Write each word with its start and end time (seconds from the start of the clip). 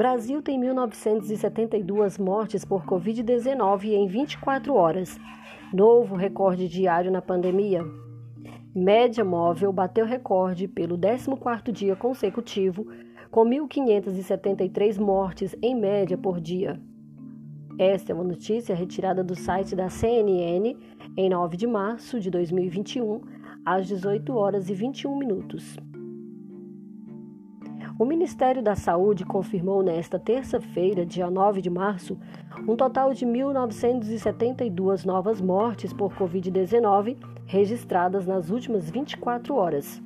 Brasil 0.00 0.40
tem 0.40 0.58
1.972 0.58 2.18
mortes 2.18 2.64
por 2.64 2.86
Covid-19 2.86 3.84
em 3.90 4.06
24 4.06 4.74
horas. 4.74 5.20
Novo 5.74 6.16
recorde 6.16 6.66
diário 6.68 7.10
na 7.10 7.20
pandemia. 7.20 7.84
Média 8.74 9.22
móvel 9.22 9.70
bateu 9.70 10.06
recorde 10.06 10.66
pelo 10.66 10.96
14º 10.96 11.70
dia 11.70 11.94
consecutivo, 11.94 12.86
com 13.30 13.44
1.573 13.44 14.98
mortes 14.98 15.54
em 15.60 15.78
média 15.78 16.16
por 16.16 16.40
dia. 16.40 16.80
Esta 17.78 18.12
é 18.12 18.14
uma 18.14 18.24
notícia 18.24 18.74
retirada 18.74 19.22
do 19.22 19.34
site 19.34 19.76
da 19.76 19.90
CNN 19.90 20.78
em 21.14 21.28
9 21.28 21.58
de 21.58 21.66
março 21.66 22.18
de 22.18 22.30
2021, 22.30 23.20
às 23.66 23.86
18 23.86 24.34
horas 24.34 24.70
e 24.70 24.72
21 24.72 25.14
minutos. 25.18 25.76
O 28.00 28.04
Ministério 28.06 28.62
da 28.62 28.74
Saúde 28.74 29.26
confirmou 29.26 29.82
nesta 29.82 30.18
terça-feira, 30.18 31.04
dia 31.04 31.30
9 31.30 31.60
de 31.60 31.68
março, 31.68 32.16
um 32.66 32.74
total 32.74 33.12
de 33.12 33.26
1.972 33.26 35.04
novas 35.04 35.38
mortes 35.38 35.92
por 35.92 36.14
Covid-19 36.14 37.18
registradas 37.44 38.26
nas 38.26 38.48
últimas 38.48 38.88
24 38.88 39.54
horas. 39.54 40.02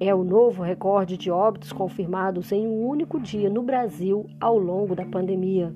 É 0.00 0.12
o 0.12 0.24
novo 0.24 0.64
recorde 0.64 1.16
de 1.16 1.30
óbitos 1.30 1.72
confirmados 1.72 2.50
em 2.50 2.66
um 2.66 2.88
único 2.88 3.20
dia 3.20 3.48
no 3.48 3.62
Brasil 3.62 4.26
ao 4.40 4.58
longo 4.58 4.96
da 4.96 5.06
pandemia. 5.06 5.72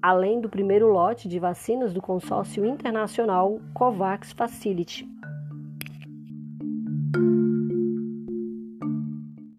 além 0.00 0.40
do 0.40 0.48
primeiro 0.48 0.90
lote 0.90 1.28
de 1.28 1.38
vacinas 1.38 1.92
do 1.92 2.00
consórcio 2.00 2.64
internacional 2.64 3.60
COVAX 3.74 4.32
Facility. 4.32 5.06